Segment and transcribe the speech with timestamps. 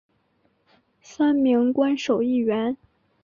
[0.99, 2.75] 三名官守议员。